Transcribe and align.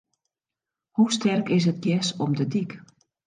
Hoe 0.95 1.09
sterk 1.15 1.47
is 1.55 1.65
it 1.71 1.81
gjers 1.83 2.09
op 2.23 2.31
de 2.39 2.45
dyk? 2.53 2.71